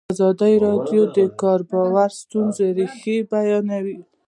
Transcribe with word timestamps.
ازادي 0.13 0.53
راډیو 0.65 1.01
د 1.07 1.17
د 1.17 1.19
کار 1.41 1.59
بازار 1.71 2.09
د 2.13 2.17
ستونزو 2.21 2.65
رېښه 2.77 3.15
بیان 3.31 3.65
کړې. 3.75 3.95